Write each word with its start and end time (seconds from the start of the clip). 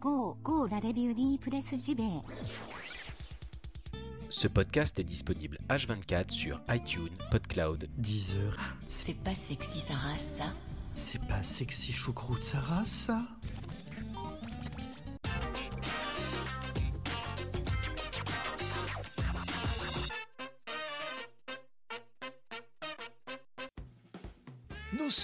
Go, 0.00 0.36
go 0.44 0.66
la 0.66 0.78
di 0.78 1.38
presse 1.40 1.74
JB. 1.74 2.00
Ce 4.28 4.46
podcast 4.46 4.96
est 5.00 5.04
disponible 5.04 5.58
H24 5.68 6.30
sur 6.30 6.60
iTunes, 6.68 7.16
PodCloud. 7.32 7.88
10 7.96 8.36
heures. 8.36 8.76
C'est 8.86 9.16
pas 9.24 9.34
sexy 9.34 9.80
Sarah 9.80 10.16
ça? 10.16 10.54
C'est 10.94 11.20
pas 11.26 11.42
sexy 11.42 11.92
choucroute 11.92 12.44
Sarah 12.44 12.84
ça? 12.86 13.22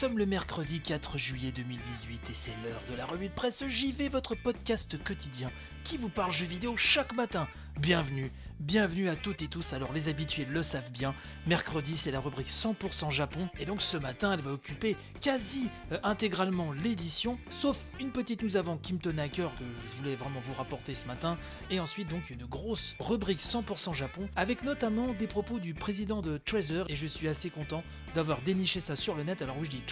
Sommes 0.05 0.19
le 0.19 0.27
mercredi 0.27 0.83
4 0.83 1.17
juillet 1.17 1.51
2018 1.51 2.29
et 2.29 2.35
c'est 2.35 2.53
l'heure 2.63 2.83
de 2.91 2.95
la 2.95 3.07
revue 3.07 3.31
de 3.31 3.33
presse 3.33 3.67
JV, 3.67 4.11
votre 4.11 4.35
podcast 4.35 5.03
quotidien 5.03 5.51
qui 5.83 5.97
vous 5.97 6.11
parle 6.11 6.31
jeux 6.31 6.45
vidéo 6.45 6.77
chaque 6.77 7.15
matin. 7.15 7.49
Bienvenue, 7.81 8.31
bienvenue 8.61 9.09
à 9.09 9.17
toutes 9.17 9.43
et 9.43 9.49
tous. 9.49 9.73
Alors 9.73 9.93
les 9.93 10.09
habitués 10.09 10.47
le 10.49 10.63
savent 10.63 10.93
bien, 10.93 11.15
mercredi 11.47 11.97
c'est 11.97 12.11
la 12.11 12.21
rubrique 12.21 12.49
100% 12.49 13.11
Japon 13.11 13.49
et 13.59 13.65
donc 13.65 13.83
ce 13.83 13.97
matin 13.97 14.33
elle 14.33 14.41
va 14.41 14.53
occuper 14.53 14.97
quasi 15.21 15.71
euh, 15.91 15.99
intégralement 16.03 16.73
l'édition, 16.73 17.39
sauf 17.51 17.85
une 17.99 18.11
petite 18.11 18.43
news 18.43 18.57
avant 18.57 18.77
qui 18.77 18.93
me 18.93 18.99
que 18.99 19.11
je 19.11 19.99
voulais 19.99 20.17
vraiment 20.17 20.41
vous 20.41 20.55
rapporter 20.55 20.95
ce 20.95 21.07
matin 21.07 21.37
et 21.71 21.81
ensuite 21.81 22.09
donc 22.09 22.31
une 22.31 22.45
grosse 22.45 22.95
rubrique 23.01 23.41
100% 23.41 23.93
Japon 23.93 24.29
avec 24.37 24.65
notamment 24.65 25.13
des 25.15 25.27
propos 25.27 25.59
du 25.59 25.75
président 25.75 26.23
de 26.23 26.39
Treasure 26.39 26.87
et 26.89 26.95
je 26.95 27.07
suis 27.07 27.29
assez 27.29 27.51
content 27.51 27.83
d'avoir 28.15 28.41
déniché 28.43 28.81
ça 28.81 28.97
sur 28.97 29.15
le 29.15 29.25
net. 29.25 29.43
Alors 29.43 29.57
oui 29.59 29.67
je 29.67 29.71
dis 29.71 29.83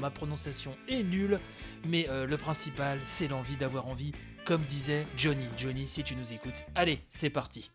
Ma 0.00 0.10
prononciation 0.10 0.76
est 0.88 1.02
nulle, 1.02 1.40
mais 1.86 2.08
euh, 2.10 2.26
le 2.26 2.36
principal 2.36 2.98
c'est 3.04 3.28
l'envie 3.28 3.56
d'avoir 3.56 3.86
envie 3.86 4.12
comme 4.44 4.62
disait 4.62 5.06
Johnny. 5.16 5.44
Johnny, 5.56 5.88
si 5.88 6.04
tu 6.04 6.14
nous 6.14 6.32
écoutes. 6.32 6.64
Allez, 6.74 7.00
c'est 7.08 7.30
parti. 7.30 7.70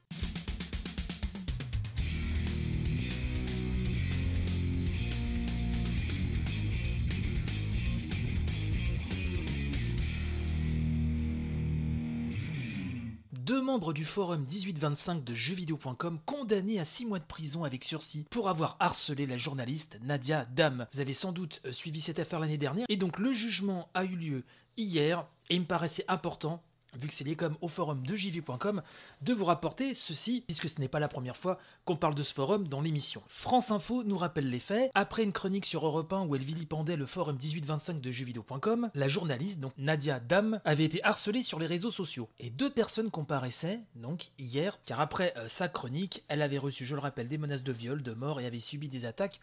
Du 13.81 14.05
forum 14.05 14.45
1825 14.45 15.23
de 15.23 15.33
jeuxvideo.com 15.33 16.19
condamnés 16.23 16.79
à 16.79 16.85
6 16.85 17.07
mois 17.07 17.17
de 17.17 17.25
prison 17.25 17.63
avec 17.63 17.83
sursis 17.83 18.25
pour 18.29 18.47
avoir 18.47 18.77
harcelé 18.79 19.25
la 19.25 19.37
journaliste 19.37 19.97
Nadia 20.03 20.45
Dam. 20.45 20.85
Vous 20.93 20.99
avez 20.99 21.13
sans 21.13 21.31
doute 21.31 21.61
euh, 21.65 21.71
suivi 21.71 21.99
cette 21.99 22.19
affaire 22.19 22.39
l'année 22.39 22.59
dernière 22.59 22.85
et 22.89 22.95
donc 22.95 23.17
le 23.17 23.33
jugement 23.33 23.89
a 23.95 24.05
eu 24.05 24.15
lieu 24.15 24.43
hier 24.77 25.25
et 25.49 25.55
il 25.55 25.61
me 25.61 25.65
paraissait 25.65 26.05
important 26.07 26.61
vu 26.99 27.07
que 27.07 27.13
c'est 27.13 27.23
lié 27.23 27.35
comme 27.35 27.55
au 27.61 27.67
forum 27.67 28.05
de 28.05 28.15
jv.com, 28.15 28.81
de 29.21 29.33
vous 29.33 29.45
rapporter 29.45 29.93
ceci, 29.93 30.43
puisque 30.45 30.69
ce 30.69 30.79
n'est 30.79 30.87
pas 30.87 30.99
la 30.99 31.07
première 31.07 31.37
fois 31.37 31.57
qu'on 31.85 31.95
parle 31.95 32.15
de 32.15 32.23
ce 32.23 32.33
forum 32.33 32.67
dans 32.67 32.81
l'émission. 32.81 33.21
France 33.27 33.71
Info 33.71 34.03
nous 34.03 34.17
rappelle 34.17 34.49
les 34.49 34.59
faits. 34.59 34.91
Après 34.93 35.23
une 35.23 35.31
chronique 35.31 35.65
sur 35.65 35.85
Europe 35.85 36.11
1 36.11 36.25
où 36.25 36.35
elle 36.35 36.41
vilipendait 36.41 36.97
le 36.97 37.05
forum 37.05 37.35
1825 37.35 38.01
de 38.01 38.11
jeuxvideo.com, 38.11 38.89
la 38.93 39.07
journaliste, 39.07 39.59
donc 39.59 39.73
Nadia 39.77 40.19
Dam, 40.19 40.59
avait 40.65 40.85
été 40.85 41.03
harcelée 41.03 41.43
sur 41.43 41.59
les 41.59 41.65
réseaux 41.65 41.91
sociaux. 41.91 42.29
Et 42.39 42.49
deux 42.49 42.69
personnes 42.69 43.09
comparaissaient, 43.09 43.79
donc 43.95 44.31
hier, 44.37 44.79
car 44.83 44.99
après 44.99 45.33
euh, 45.37 45.47
sa 45.47 45.67
chronique, 45.67 46.23
elle 46.27 46.41
avait 46.41 46.57
reçu, 46.57 46.85
je 46.85 46.95
le 46.95 47.01
rappelle, 47.01 47.27
des 47.27 47.37
menaces 47.37 47.63
de 47.63 47.71
viol, 47.71 48.03
de 48.03 48.13
mort 48.13 48.39
et 48.41 48.45
avait 48.45 48.59
subi 48.59 48.89
des 48.89 49.05
attaques 49.05 49.39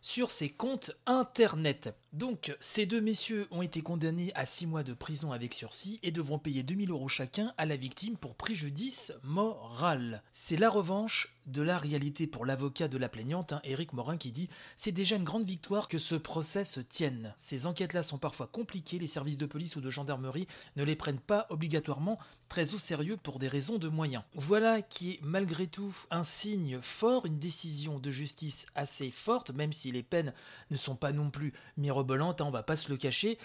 sur 0.00 0.30
ses 0.30 0.50
comptes 0.50 0.92
internet. 1.06 1.94
Donc, 2.12 2.56
ces 2.60 2.86
deux 2.86 3.00
messieurs 3.00 3.46
ont 3.50 3.62
été 3.62 3.82
condamnés 3.82 4.32
à 4.34 4.46
6 4.46 4.66
mois 4.66 4.82
de 4.82 4.94
prison 4.94 5.32
avec 5.32 5.54
sursis 5.54 6.00
et 6.02 6.10
devront 6.10 6.38
payer 6.38 6.62
2000 6.62 6.90
euros 6.90 7.08
chacun 7.08 7.52
à 7.58 7.66
la 7.66 7.76
victime 7.76 8.16
pour 8.16 8.34
préjudice 8.34 9.12
moral. 9.22 10.22
C'est 10.32 10.56
la 10.56 10.70
revanche 10.70 11.35
de 11.46 11.62
la 11.62 11.78
réalité 11.78 12.26
pour 12.26 12.44
l'avocat 12.44 12.88
de 12.88 12.98
la 12.98 13.08
plaignante, 13.08 13.52
hein, 13.52 13.60
Éric 13.64 13.92
Morin, 13.92 14.16
qui 14.16 14.30
dit 14.30 14.48
C'est 14.76 14.92
déjà 14.92 15.16
une 15.16 15.24
grande 15.24 15.46
victoire 15.46 15.88
que 15.88 15.98
ce 15.98 16.14
procès 16.14 16.64
se 16.64 16.80
tienne. 16.80 17.34
Ces 17.36 17.66
enquêtes-là 17.66 18.02
sont 18.02 18.18
parfois 18.18 18.46
compliquées, 18.46 18.98
les 18.98 19.06
services 19.06 19.38
de 19.38 19.46
police 19.46 19.76
ou 19.76 19.80
de 19.80 19.90
gendarmerie 19.90 20.46
ne 20.76 20.84
les 20.84 20.96
prennent 20.96 21.20
pas 21.20 21.46
obligatoirement 21.50 22.18
très 22.48 22.74
au 22.74 22.78
sérieux 22.78 23.16
pour 23.16 23.38
des 23.38 23.48
raisons 23.48 23.78
de 23.78 23.88
moyens. 23.88 24.24
Voilà 24.34 24.82
qui 24.82 25.12
est 25.12 25.20
malgré 25.22 25.66
tout 25.66 25.94
un 26.10 26.22
signe 26.22 26.78
fort, 26.80 27.26
une 27.26 27.38
décision 27.38 27.98
de 27.98 28.10
justice 28.10 28.66
assez 28.74 29.10
forte, 29.10 29.50
même 29.50 29.72
si 29.72 29.92
les 29.92 30.02
peines 30.02 30.32
ne 30.70 30.76
sont 30.76 30.96
pas 30.96 31.12
non 31.12 31.30
plus 31.30 31.52
mirobolantes, 31.76 32.40
hein, 32.40 32.46
on 32.46 32.50
va 32.50 32.62
pas 32.62 32.76
se 32.76 32.90
le 32.90 32.96
cacher. 32.96 33.38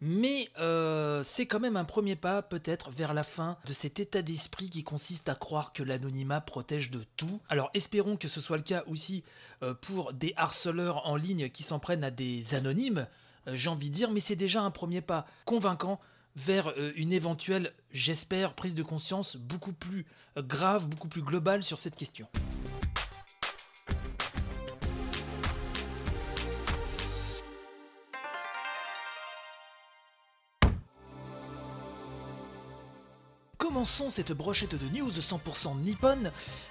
Mais 0.00 0.50
euh, 0.58 1.22
c'est 1.22 1.46
quand 1.46 1.60
même 1.60 1.76
un 1.76 1.84
premier 1.84 2.16
pas, 2.16 2.42
peut-être, 2.42 2.90
vers 2.90 3.14
la 3.14 3.22
fin 3.22 3.56
de 3.66 3.72
cet 3.72 4.00
état 4.00 4.22
d'esprit 4.22 4.68
qui 4.68 4.84
consiste 4.84 5.28
à 5.28 5.34
croire 5.34 5.72
que 5.72 5.82
l'anonymat 5.82 6.40
protège 6.40 6.90
de 6.90 7.04
tout. 7.16 7.40
Alors 7.48 7.70
espérons 7.74 8.16
que 8.16 8.28
ce 8.28 8.40
soit 8.40 8.56
le 8.56 8.62
cas 8.62 8.84
aussi 8.86 9.24
euh, 9.62 9.74
pour 9.74 10.12
des 10.12 10.34
harceleurs 10.36 11.06
en 11.06 11.16
ligne 11.16 11.48
qui 11.48 11.62
s'en 11.62 11.78
prennent 11.78 12.04
à 12.04 12.10
des 12.10 12.54
anonymes, 12.54 13.06
euh, 13.46 13.56
j'ai 13.56 13.70
envie 13.70 13.90
de 13.90 13.94
dire, 13.94 14.10
mais 14.10 14.20
c'est 14.20 14.36
déjà 14.36 14.62
un 14.62 14.70
premier 14.70 15.00
pas 15.00 15.26
convaincant 15.44 16.00
vers 16.36 16.74
une 16.96 17.12
éventuelle, 17.12 17.72
j'espère, 17.92 18.54
prise 18.54 18.74
de 18.74 18.82
conscience 18.82 19.36
beaucoup 19.36 19.72
plus 19.72 20.04
grave, 20.36 20.88
beaucoup 20.88 21.06
plus 21.06 21.22
globale 21.22 21.62
sur 21.62 21.78
cette 21.78 21.94
question. 21.94 22.26
Commençons 33.84 34.08
cette 34.08 34.32
brochette 34.32 34.74
de 34.76 34.98
news 34.98 35.10
100% 35.10 35.78
nippon 35.82 36.16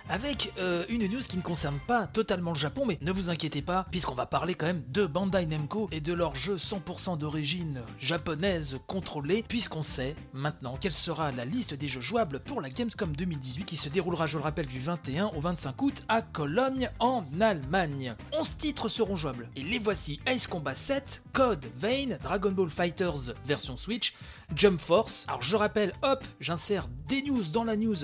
avec 0.09 0.51
euh, 0.57 0.83
une 0.89 1.07
news 1.07 1.19
qui 1.19 1.37
ne 1.37 1.43
concerne 1.43 1.77
pas 1.85 2.07
totalement 2.07 2.53
le 2.53 2.57
Japon, 2.57 2.85
mais 2.87 2.97
ne 3.01 3.11
vous 3.11 3.29
inquiétez 3.29 3.61
pas, 3.61 3.85
puisqu'on 3.91 4.15
va 4.15 4.25
parler 4.25 4.55
quand 4.55 4.65
même 4.65 4.83
de 4.87 5.05
Bandai 5.05 5.45
Namco 5.45 5.89
et 5.91 6.01
de 6.01 6.11
leur 6.11 6.35
jeu 6.35 6.55
100% 6.55 7.19
d'origine 7.19 7.81
japonaise 7.99 8.79
contrôlée, 8.87 9.45
puisqu'on 9.47 9.83
sait 9.83 10.15
maintenant 10.33 10.75
quelle 10.75 10.91
sera 10.91 11.31
la 11.31 11.45
liste 11.45 11.75
des 11.75 11.87
jeux 11.87 12.01
jouables 12.01 12.39
pour 12.39 12.61
la 12.61 12.71
Gamescom 12.71 13.15
2018 13.15 13.65
qui 13.65 13.77
se 13.77 13.89
déroulera, 13.89 14.25
je 14.25 14.39
le 14.39 14.43
rappelle, 14.43 14.65
du 14.65 14.79
21 14.79 15.27
au 15.35 15.39
25 15.39 15.81
août 15.83 16.03
à 16.07 16.23
Cologne 16.23 16.89
en 16.97 17.23
Allemagne. 17.39 18.15
11 18.31 18.57
titres 18.57 18.87
seront 18.87 19.17
jouables, 19.17 19.49
et 19.55 19.61
les 19.61 19.77
voici 19.77 20.19
Ace 20.25 20.47
Combat 20.47 20.73
7, 20.73 21.21
Code 21.31 21.67
Vein, 21.77 22.17
Dragon 22.23 22.51
Ball 22.51 22.71
Fighters 22.71 23.35
version 23.45 23.77
Switch, 23.77 24.15
Jump 24.55 24.79
Force. 24.79 25.25
Alors 25.27 25.41
je 25.41 25.55
rappelle, 25.55 25.93
hop, 26.01 26.23
j'insère 26.39 26.87
des 27.07 27.21
news 27.21 27.43
dans 27.51 27.63
la 27.63 27.75
news 27.75 27.95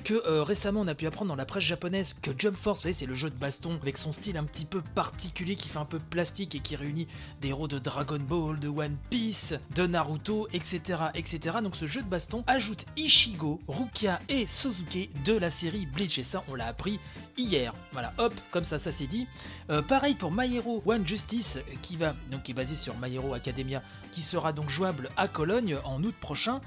que 0.00 0.14
euh, 0.26 0.42
récemment 0.42 0.80
on 0.80 0.88
a 0.88 0.94
pu 0.94 1.06
apprendre 1.06 1.28
dans 1.28 1.36
la 1.36 1.44
presse 1.44 1.64
japonaise 1.64 2.14
que 2.20 2.30
Jump 2.36 2.56
Force, 2.56 2.78
vous 2.78 2.82
savez, 2.82 2.92
c'est 2.92 3.06
le 3.06 3.14
jeu 3.14 3.30
de 3.30 3.34
baston 3.34 3.78
avec 3.82 3.98
son 3.98 4.12
style 4.12 4.36
un 4.36 4.44
petit 4.44 4.64
peu 4.64 4.82
particulier 4.94 5.56
qui 5.56 5.68
fait 5.68 5.78
un 5.78 5.84
peu 5.84 5.98
plastique 5.98 6.54
et 6.54 6.60
qui 6.60 6.76
réunit 6.76 7.06
des 7.40 7.48
héros 7.48 7.68
de 7.68 7.78
Dragon 7.78 8.18
Ball, 8.18 8.58
de 8.58 8.68
One 8.68 8.96
Piece, 9.10 9.54
de 9.74 9.86
Naruto, 9.86 10.48
etc. 10.52 10.98
Donc 11.62 11.76
ce 11.76 11.86
jeu 11.86 12.02
de 12.02 12.08
baston 12.08 12.44
ajoute 12.46 12.86
Ishigo, 12.96 13.60
Rukia 13.68 14.20
et 14.28 14.46
Suzuki 14.46 15.10
de 15.24 15.34
la 15.34 15.50
série 15.50 15.86
Bleach 15.86 16.18
et 16.18 16.22
ça 16.22 16.44
on 16.48 16.54
l'a 16.54 16.66
appris 16.66 16.98
hier. 17.36 17.74
Voilà, 17.92 18.12
hop, 18.18 18.34
comme 18.50 18.64
ça, 18.64 18.78
ça 18.78 18.92
c'est 18.92 19.06
dit. 19.06 19.26
Euh, 19.70 19.82
pareil 19.82 20.14
pour 20.14 20.32
My 20.32 20.54
Hero 20.54 20.82
One 20.86 21.06
Justice 21.06 21.58
qui 21.82 21.96
va 21.96 22.14
donc 22.30 22.42
qui 22.42 22.52
est 22.52 22.54
basé 22.54 22.76
sur 22.76 22.96
My 22.98 23.14
Hero 23.14 23.34
Academia 23.34 23.82
qui 24.12 24.22
sera 24.22 24.52
donc 24.52 24.68
jouable 24.68 25.10
à 25.16 25.28
Cologne 25.28 25.76
en 25.84 26.02
août 26.02 26.14
prochain. 26.20 26.60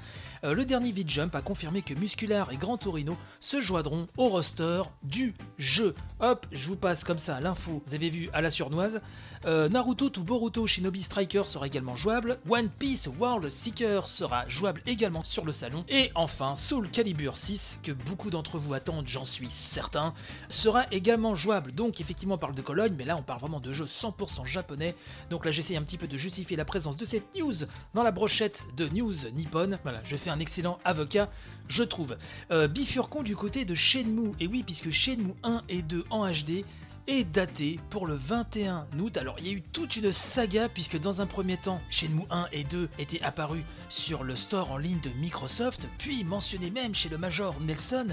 Euh, 0.44 0.54
le 0.54 0.64
dernier 0.64 0.92
VidJump 0.92 1.34
a 1.34 1.42
confirmé 1.42 1.82
que 1.82 1.94
Muscular 1.94 2.50
et 2.52 2.56
Grand 2.56 2.76
Torino 2.76 3.16
se 3.40 3.60
joindront 3.60 4.06
au 4.16 4.28
roster 4.28 4.82
du 5.02 5.34
jeu. 5.58 5.94
Hop, 6.20 6.46
je 6.52 6.68
vous 6.68 6.76
passe 6.76 7.04
comme 7.04 7.18
ça 7.18 7.40
l'info, 7.40 7.82
vous 7.86 7.94
avez 7.94 8.10
vu 8.10 8.28
à 8.32 8.40
la 8.40 8.50
surnoise. 8.50 9.00
Euh, 9.46 9.68
Naruto 9.68 10.08
to 10.08 10.22
Boruto 10.22 10.66
Shinobi 10.66 11.02
Striker 11.02 11.42
sera 11.44 11.66
également 11.66 11.96
jouable. 11.96 12.38
One 12.48 12.70
Piece 12.70 13.08
World 13.18 13.50
Seeker 13.50 14.08
sera 14.08 14.48
jouable 14.48 14.80
également 14.86 15.24
sur 15.24 15.44
le 15.44 15.52
salon. 15.52 15.84
Et 15.88 16.10
enfin, 16.14 16.56
Soul 16.56 16.88
Calibur 16.88 17.36
6, 17.36 17.80
que 17.82 17.92
beaucoup 17.92 18.30
d'entre 18.30 18.58
vous 18.58 18.72
attendent, 18.72 19.06
j'en 19.06 19.24
suis 19.24 19.50
certain, 19.50 20.14
sera 20.48 20.86
également 20.90 21.34
jouable. 21.34 21.72
Donc 21.72 22.00
effectivement 22.00 22.36
on 22.36 22.38
parle 22.38 22.54
de 22.54 22.62
Cologne, 22.62 22.94
mais 22.96 23.04
là 23.04 23.16
on 23.16 23.22
parle 23.22 23.40
vraiment 23.40 23.60
de 23.60 23.72
jeux 23.72 23.84
100% 23.84 24.46
japonais. 24.46 24.94
Donc 25.30 25.44
là 25.44 25.50
j'essaie 25.50 25.76
un 25.76 25.82
petit 25.82 25.98
peu 25.98 26.06
de 26.06 26.16
justifier 26.16 26.56
la 26.56 26.64
présence 26.64 26.96
de 26.96 27.04
cette 27.04 27.34
news 27.34 27.52
dans 27.92 28.02
la 28.02 28.12
brochette 28.12 28.64
de 28.76 28.88
news 28.88 29.14
nippon. 29.34 29.78
Voilà, 29.82 30.00
je 30.04 30.16
fais 30.16 30.30
un 30.30 30.40
excellent 30.40 30.78
avocat, 30.84 31.30
je 31.68 31.82
trouve. 31.82 32.16
Euh, 32.50 32.68
bifurcons 32.68 33.22
du 33.22 33.36
côté 33.36 33.64
de 33.64 33.74
Shenmue. 33.74 34.32
Et 34.40 34.46
oui, 34.46 34.62
puisque 34.62 34.90
Shenmue 34.90 35.34
1 35.42 35.62
et 35.68 35.82
2 35.82 36.04
en 36.10 36.28
HD 36.30 36.64
est 37.06 37.24
daté 37.24 37.78
pour 37.90 38.06
le 38.06 38.14
21 38.14 38.86
août. 38.98 39.16
Alors 39.16 39.36
il 39.38 39.46
y 39.46 39.50
a 39.50 39.52
eu 39.52 39.62
toute 39.62 39.96
une 39.96 40.12
saga 40.12 40.68
puisque 40.68 40.98
dans 40.98 41.20
un 41.20 41.26
premier 41.26 41.56
temps, 41.56 41.80
Shenmue 41.90 42.24
1 42.30 42.48
et 42.52 42.64
2 42.64 42.88
étaient 42.98 43.22
apparus 43.22 43.64
sur 43.88 44.24
le 44.24 44.36
store 44.36 44.72
en 44.72 44.78
ligne 44.78 45.00
de 45.00 45.10
Microsoft, 45.20 45.86
puis 45.98 46.24
mentionnés 46.24 46.70
même 46.70 46.94
chez 46.94 47.08
le 47.08 47.18
Major 47.18 47.60
Nelson. 47.60 48.08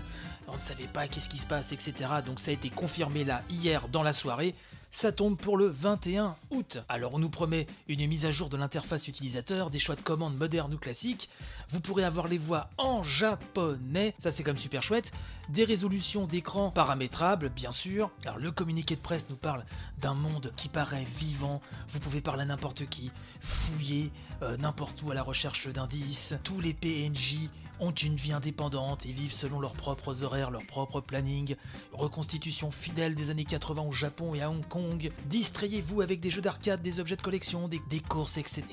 On 0.47 0.55
ne 0.55 0.59
savait 0.59 0.87
pas 0.87 1.07
qu'est-ce 1.07 1.29
qui 1.29 1.37
se 1.37 1.47
passe, 1.47 1.71
etc. 1.71 1.93
Donc 2.25 2.39
ça 2.39 2.51
a 2.51 2.53
été 2.53 2.69
confirmé 2.69 3.23
là 3.23 3.43
hier 3.49 3.87
dans 3.87 4.03
la 4.03 4.13
soirée. 4.13 4.55
Ça 4.91 5.13
tombe 5.13 5.37
pour 5.37 5.57
le 5.57 5.67
21 5.67 6.35
août. 6.51 6.79
Alors 6.89 7.13
on 7.13 7.19
nous 7.19 7.29
promet 7.29 7.65
une 7.87 8.05
mise 8.07 8.25
à 8.25 8.31
jour 8.31 8.49
de 8.49 8.57
l'interface 8.57 9.07
utilisateur, 9.07 9.69
des 9.69 9.79
choix 9.79 9.95
de 9.95 10.01
commandes 10.01 10.37
modernes 10.37 10.73
ou 10.73 10.77
classiques, 10.77 11.29
vous 11.69 11.79
pourrez 11.79 12.03
avoir 12.03 12.27
les 12.27 12.37
voix 12.37 12.69
en 12.77 13.01
japonais, 13.01 14.13
ça 14.19 14.31
c'est 14.31 14.43
comme 14.43 14.57
super 14.57 14.83
chouette, 14.83 15.13
des 15.47 15.63
résolutions 15.63 16.27
d'écran 16.27 16.71
paramétrables 16.71 17.49
bien 17.49 17.71
sûr. 17.71 18.11
Alors 18.25 18.37
le 18.37 18.51
communiqué 18.51 18.97
de 18.97 19.01
presse 19.01 19.27
nous 19.29 19.37
parle 19.37 19.63
d'un 19.99 20.13
monde 20.13 20.51
qui 20.57 20.67
paraît 20.67 21.05
vivant, 21.05 21.61
vous 21.87 21.99
pouvez 21.99 22.19
parler 22.19 22.43
à 22.43 22.45
n'importe 22.45 22.87
qui, 22.87 23.11
fouiller 23.39 24.11
euh, 24.43 24.57
n'importe 24.57 25.01
où 25.03 25.11
à 25.11 25.15
la 25.15 25.23
recherche 25.23 25.69
d'indices, 25.69 26.35
tous 26.43 26.59
les 26.59 26.73
PNJ 26.73 27.49
ont 27.81 27.91
une 27.91 28.15
vie 28.15 28.31
indépendante 28.31 29.05
et 29.05 29.11
vivent 29.11 29.33
selon 29.33 29.59
leurs 29.59 29.73
propres 29.73 30.23
horaires, 30.23 30.51
leur 30.51 30.65
propre 30.65 31.01
planning. 31.01 31.55
Reconstitution 31.91 32.71
fidèle 32.71 33.15
des 33.15 33.31
années 33.31 33.43
80 33.43 33.81
au 33.81 33.91
Japon 33.91 34.33
et 34.35 34.41
à 34.41 34.49
Hong 34.49 34.65
Kong. 34.67 35.11
Distrayez-vous 35.25 36.01
avec 36.01 36.19
des 36.19 36.29
jeux 36.29 36.41
d'arcade, 36.41 36.81
des 36.81 36.99
objets 36.99 37.15
de 37.15 37.21
collection, 37.21 37.67
des, 37.67 37.99
courses, 37.99 38.37
etc., 38.37 38.63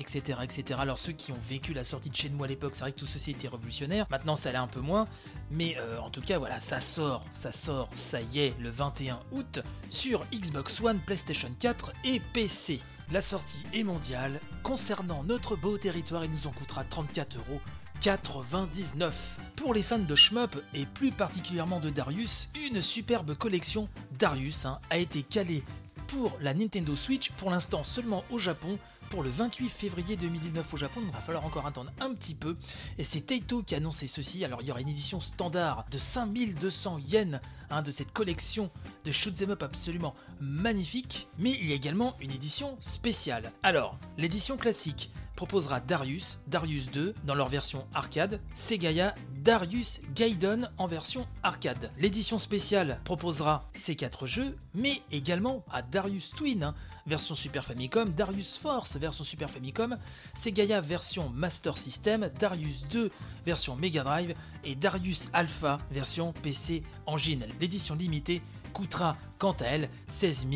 etc. 0.43 0.79
Alors 0.79 0.99
ceux 0.99 1.13
qui 1.13 1.31
ont 1.31 1.39
vécu 1.49 1.73
la 1.73 1.83
sortie 1.83 2.09
de 2.09 2.15
Shenmue 2.15 2.43
à 2.43 2.47
l'époque, 2.47 2.75
c'est 2.75 2.81
vrai 2.81 2.93
que 2.93 2.99
tout 2.99 3.07
ceci 3.07 3.31
était 3.31 3.47
révolutionnaire. 3.47 4.05
Maintenant 4.11 4.35
ça 4.35 4.51
l'est 4.51 4.57
un 4.57 4.67
peu 4.67 4.81
moins, 4.81 5.07
mais 5.49 5.75
euh, 5.79 5.99
en 5.99 6.11
tout 6.11 6.21
cas 6.21 6.37
voilà, 6.37 6.59
ça 6.59 6.79
sort, 6.79 7.25
ça 7.31 7.51
sort, 7.51 7.89
ça 7.95 8.21
y 8.21 8.39
est, 8.39 8.55
le 8.59 8.69
21 8.69 9.19
août 9.31 9.59
sur 9.89 10.25
Xbox 10.31 10.79
One, 10.81 10.99
PlayStation 10.99 11.49
4 11.59 11.91
et 12.05 12.21
PC. 12.33 12.79
La 13.11 13.21
sortie 13.21 13.65
est 13.73 13.81
mondiale. 13.81 14.39
Concernant 14.61 15.23
notre 15.23 15.55
beau 15.55 15.79
territoire, 15.79 16.23
il 16.25 16.31
nous 16.31 16.45
en 16.45 16.51
coûtera 16.51 16.83
34 16.83 17.37
euros 17.37 17.59
99. 18.01 19.39
Pour 19.55 19.73
les 19.73 19.81
fans 19.81 19.99
de 19.99 20.15
shmup 20.15 20.55
et 20.73 20.85
plus 20.85 21.11
particulièrement 21.11 21.79
de 21.79 21.89
Darius, 21.89 22.49
une 22.55 22.81
superbe 22.81 23.35
collection 23.35 23.89
Darius 24.17 24.65
hein, 24.65 24.79
a 24.89 24.97
été 24.97 25.21
calée 25.21 25.63
pour 26.07 26.37
la 26.41 26.53
Nintendo 26.53 26.95
Switch, 26.95 27.31
pour 27.31 27.51
l'instant 27.51 27.83
seulement 27.83 28.23
au 28.31 28.39
Japon, 28.39 28.79
pour 29.09 29.23
le 29.23 29.29
28 29.29 29.69
février 29.69 30.15
2019 30.15 30.73
au 30.73 30.77
Japon, 30.77 31.01
donc 31.01 31.09
il 31.09 31.15
va 31.15 31.21
falloir 31.21 31.45
encore 31.45 31.65
attendre 31.65 31.91
un 31.99 32.13
petit 32.13 32.35
peu. 32.35 32.55
Et 32.97 33.03
c'est 33.03 33.21
Taito 33.21 33.63
qui 33.63 33.73
a 33.73 33.77
annoncé 33.77 34.07
ceci, 34.07 34.45
alors 34.45 34.61
il 34.61 34.67
y 34.67 34.71
aura 34.71 34.81
une 34.81 34.89
édition 34.89 35.19
standard 35.19 35.85
de 35.91 35.97
5200 35.97 36.99
yens 36.99 37.39
hein, 37.69 37.81
de 37.81 37.91
cette 37.91 38.11
collection 38.11 38.69
de 39.03 39.11
shoot'em 39.11 39.51
up 39.51 39.63
absolument 39.63 40.15
magnifique, 40.39 41.27
mais 41.37 41.51
il 41.51 41.67
y 41.67 41.73
a 41.73 41.75
également 41.75 42.15
une 42.21 42.31
édition 42.31 42.77
spéciale. 42.79 43.51
Alors, 43.63 43.97
l'édition 44.17 44.57
classique, 44.57 45.11
proposera 45.39 45.79
Darius, 45.79 46.39
Darius 46.47 46.91
2 46.91 47.13
dans 47.23 47.33
leur 47.33 47.47
version 47.47 47.87
arcade, 47.93 48.41
Segaya 48.53 49.15
Darius 49.37 50.01
Gaiden 50.13 50.69
en 50.77 50.85
version 50.85 51.25
arcade. 51.43 51.93
L'édition 51.97 52.37
spéciale 52.37 52.99
proposera 53.05 53.65
ces 53.71 53.95
quatre 53.95 54.27
jeux, 54.27 54.57
mais 54.73 55.01
également 55.13 55.63
à 55.71 55.81
Darius 55.81 56.31
Twin, 56.31 56.61
hein, 56.61 56.75
version 57.07 57.35
Super 57.35 57.63
Famicom, 57.63 58.09
Darius 58.09 58.57
Force 58.57 58.97
version 58.97 59.23
Super 59.23 59.49
Famicom, 59.49 59.97
Segaya 60.35 60.81
version 60.81 61.29
Master 61.29 61.77
System, 61.77 62.29
Darius 62.37 62.85
2 62.89 63.09
version 63.45 63.77
Mega 63.77 64.03
Drive 64.03 64.35
et 64.65 64.75
Darius 64.75 65.29
Alpha 65.31 65.77
version 65.89 66.33
PC 66.33 66.83
Engine. 67.05 67.45
L'édition 67.61 67.95
limitée 67.95 68.41
coûtera 68.73 69.15
quant 69.37 69.55
à 69.61 69.67
elle 69.67 69.89
16 70.09 70.49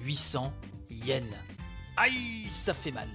800 0.00 0.50
yens. 0.88 1.26
Aïe, 1.98 2.46
ça 2.48 2.72
fait 2.72 2.92
mal. 2.92 3.10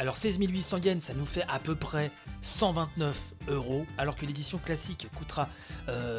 Alors 0.00 0.16
16 0.16 0.38
800 0.40 0.78
yens, 0.78 1.04
ça 1.04 1.12
nous 1.12 1.26
fait 1.26 1.44
à 1.46 1.58
peu 1.58 1.74
près 1.74 2.10
129 2.40 3.34
euros, 3.48 3.84
alors 3.98 4.16
que 4.16 4.24
l'édition 4.24 4.56
classique 4.56 5.06
coûtera 5.14 5.46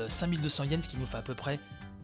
5200 0.08 0.64
euh, 0.64 0.68
yens, 0.68 0.84
ce 0.84 0.88
qui 0.88 0.98
nous 0.98 1.08
fait 1.08 1.18
à 1.18 1.24
peu 1.24 1.34
près 1.34 1.60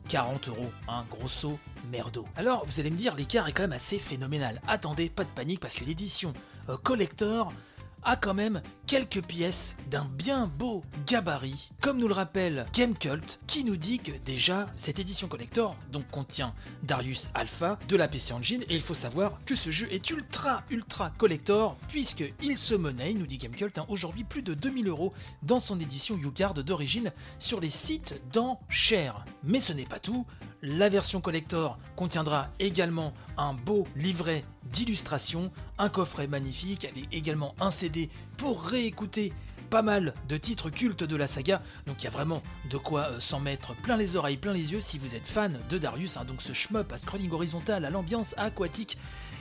40 0.10 0.48
euros, 0.48 0.72
un 0.88 1.04
grosso 1.04 1.60
merdo. 1.92 2.26
Alors 2.36 2.66
vous 2.66 2.80
allez 2.80 2.90
me 2.90 2.98
dire, 2.98 3.14
l'écart 3.14 3.48
est 3.48 3.52
quand 3.52 3.62
même 3.62 3.74
assez 3.74 4.00
phénoménal. 4.00 4.60
Attendez, 4.68 5.08
pas 5.08 5.24
de 5.24 5.30
panique, 5.30 5.60
parce 5.60 5.76
que 5.76 5.86
l'édition 5.86 6.34
euh, 6.70 6.78
collector 6.78 7.54
a 8.02 8.16
quand 8.16 8.34
même 8.34 8.64
quelques 8.88 9.22
pièces 9.22 9.76
d'un 9.92 10.06
bien 10.06 10.48
beau 10.48 10.82
gabarit, 11.06 11.72
comme 11.82 12.00
nous 12.00 12.08
le 12.08 12.14
rappelle 12.14 12.66
Gamecult, 12.74 13.40
qui 13.46 13.66
nous 13.66 13.76
dit 13.76 14.00
que 14.00 14.14
déjà 14.26 14.68
cette 14.78 15.00
édition 15.00 15.28
collector 15.28 15.76
donc 15.92 16.10
contient 16.10 16.56
Darius 16.84 17.30
Alpha 17.34 17.78
de 17.90 17.98
la 17.98 18.08
PC 18.08 18.32
Engine, 18.32 18.64
et 18.70 18.76
il 18.76 18.82
faut 18.82 18.94
savoir 18.94 19.40
que 19.46 19.56
ce 19.56 19.72
jeu 19.72 19.88
est 19.92 20.10
ultra 20.10 20.64
ultra 20.70 21.12
collector, 21.18 21.76
puisqu'il 21.90 22.58
se 22.58 22.76
monnaie, 22.76 23.14
nous 23.14 23.28
dit 23.28 23.38
Gamecult, 23.38 23.78
hein, 23.78 23.86
aujourd'hui 23.90 24.24
plus 24.24 24.42
de 24.42 24.54
2000 24.54 24.88
euros 24.88 25.14
dans 25.44 25.60
son 25.60 25.80
édition 25.82 26.18
U-Card 26.18 26.54
d'origine 26.54 27.12
sur 27.40 27.60
les 27.60 27.70
sites 27.70 28.22
d'enchères. 28.32 29.26
Mais 29.44 29.60
ce 29.60 29.74
n'est 29.74 29.86
pas 29.86 30.00
tout, 30.00 30.26
la 30.62 30.90
version 30.90 31.22
collector 31.22 31.78
contiendra 31.96 32.50
également 32.60 33.14
un 33.38 33.54
beau 33.54 33.86
livret 33.96 34.44
d'illustrations, 34.72 35.52
un 35.78 35.90
coffret 35.90 36.28
magnifique 36.28 36.86
avec 36.86 37.08
également 37.12 37.54
un 37.60 37.72
CD 37.72 38.10
pour 38.38 38.64
réécouter 38.78 39.34
pas 39.72 39.82
mal 39.82 40.14
de 40.30 40.38
titres 40.38 40.70
cultes 40.70 41.04
de 41.04 41.16
la 41.16 41.26
saga, 41.26 41.62
donc 41.88 42.02
il 42.02 42.06
y 42.06 42.08
a 42.08 42.12
vraiment 42.12 42.44
de 42.70 42.78
quoi 42.78 43.08
euh, 43.08 43.20
s'en 43.20 43.40
mettre 43.40 43.76
plein 43.76 43.98
les 43.98 44.16
oreilles, 44.16 44.38
plein 44.38 44.54
les 44.54 44.72
yeux 44.72 44.82
si 44.82 45.00
vous 45.00 45.16
êtes 45.16 45.28
fan 45.28 45.60
de 45.70 45.78
Darius, 45.78 46.16
hein, 46.16 46.26
donc 46.26 46.42
ce 46.44 46.54
shmup 46.54 46.94
à 46.94 46.98
scrolling 46.98 47.32
horizontal 47.32 47.84
à 47.84 47.90
l'ambiance 47.90 48.36
aquatique 48.38 48.98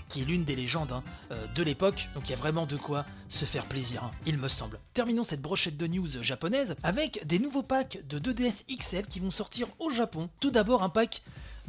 qui 0.09 0.23
est 0.23 0.25
l'une 0.25 0.45
des 0.45 0.57
légendes 0.57 0.91
hein, 0.91 1.03
euh, 1.33 1.47
de 1.55 1.63
l'époque, 1.63 2.09
donc 2.15 2.29
il 2.29 2.31
y 2.31 2.35
a 2.35 2.39
vraiment 2.39 2.65
de 2.65 2.77
quoi 2.77 3.05
se 3.29 3.45
faire 3.45 3.67
plaisir, 3.67 4.05
hein, 4.05 4.11
il 4.25 4.39
me 4.39 4.49
semble. 4.49 4.79
Terminons 4.95 5.25
cette 5.25 5.43
brochette 5.43 5.77
de 5.77 5.87
news 5.87 6.23
japonaise 6.23 6.77
avec 6.83 7.27
des 7.27 7.39
nouveaux 7.39 7.63
packs 7.63 8.01
de 8.09 8.19
2DS 8.19 8.65
XL 8.75 9.07
qui 9.07 9.21
vont 9.21 9.31
sortir 9.31 9.69
au 9.79 9.91
Japon. 9.91 10.31
Tout 10.41 10.51
d'abord 10.51 10.83
un 10.83 10.89
pack 10.89 11.23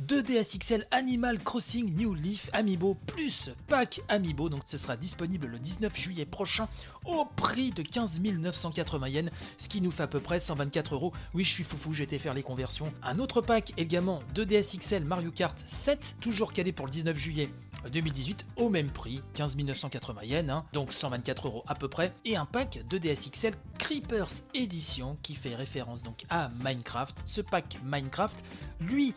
2DS 0.05 0.59
XL 0.59 0.85
Animal 0.91 1.39
Crossing 1.39 1.95
New 1.95 2.13
Leaf 2.13 2.49
Amiibo 2.53 2.95
plus 3.07 3.49
pack 3.67 4.01
Amiibo. 4.09 4.49
Donc 4.49 4.61
ce 4.65 4.77
sera 4.77 4.95
disponible 4.95 5.47
le 5.47 5.59
19 5.59 5.95
juillet 5.97 6.25
prochain 6.25 6.67
au 7.05 7.25
prix 7.25 7.71
de 7.71 7.81
15 7.81 8.21
980 8.21 9.07
yens, 9.09 9.31
ce 9.57 9.67
qui 9.67 9.81
nous 9.81 9.91
fait 9.91 10.03
à 10.03 10.07
peu 10.07 10.19
près 10.19 10.39
124 10.39 10.93
euros. 10.93 11.13
Oui, 11.33 11.43
je 11.43 11.51
suis 11.51 11.63
foufou, 11.63 11.93
j'ai 11.93 12.03
été 12.03 12.19
faire 12.19 12.33
les 12.33 12.43
conversions. 12.43 12.91
Un 13.01 13.19
autre 13.19 13.41
pack 13.41 13.73
également 13.77 14.21
2DS 14.35 14.77
XL 14.77 15.03
Mario 15.03 15.31
Kart 15.31 15.61
7, 15.65 16.17
toujours 16.19 16.53
calé 16.53 16.71
pour 16.71 16.85
le 16.85 16.91
19 16.91 17.17
juillet 17.17 17.49
2018 17.91 18.45
au 18.55 18.69
même 18.69 18.89
prix, 18.89 19.21
15 19.33 19.57
980 19.57 20.23
yens, 20.23 20.49
hein, 20.49 20.65
donc 20.73 20.93
124 20.93 21.47
euros 21.47 21.63
à 21.67 21.75
peu 21.75 21.87
près, 21.87 22.13
et 22.25 22.35
un 22.35 22.45
pack 22.45 22.81
de 22.89 22.97
DSXL 22.97 23.53
Creepers 23.77 24.43
Edition 24.53 25.17
qui 25.21 25.35
fait 25.35 25.55
référence 25.55 26.03
donc 26.03 26.25
à 26.29 26.49
Minecraft. 26.63 27.17
Ce 27.25 27.41
pack 27.41 27.79
Minecraft, 27.83 28.43
lui, 28.81 29.13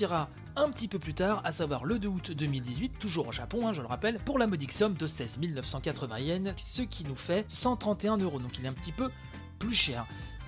sortira 0.00 0.30
un 0.56 0.70
petit 0.70 0.88
peu 0.88 0.98
plus 0.98 1.12
tard, 1.12 1.42
à 1.44 1.52
savoir 1.52 1.84
le 1.84 1.98
2 1.98 2.08
août 2.08 2.30
2018, 2.30 2.98
toujours 2.98 3.28
au 3.28 3.32
Japon, 3.32 3.68
hein, 3.68 3.74
je 3.74 3.82
le 3.82 3.86
rappelle, 3.86 4.18
pour 4.18 4.38
la 4.38 4.46
modique 4.46 4.72
somme 4.72 4.94
de 4.94 5.06
16 5.06 5.40
980 5.40 6.18
yens, 6.20 6.54
ce 6.56 6.80
qui 6.80 7.04
nous 7.04 7.14
fait 7.14 7.44
131 7.48 8.16
euros, 8.16 8.38
donc 8.38 8.58
il 8.58 8.64
est 8.64 8.68
un 8.68 8.72
petit 8.72 8.92
peu 8.92 9.10
plus 9.58 9.74
cher. 9.74 10.06